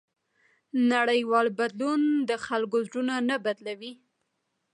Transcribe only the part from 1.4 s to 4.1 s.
بدلون د خلکو زړونه نه بدلوي.